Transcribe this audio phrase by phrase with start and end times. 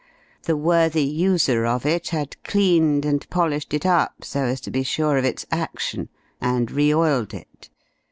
[0.41, 4.81] The worthy user of it had cleaned and polished it up, so as to be
[4.81, 6.09] sure of its action,
[6.41, 7.69] and re oiled it.